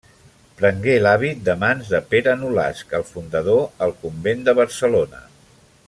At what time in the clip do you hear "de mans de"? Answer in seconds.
1.49-1.99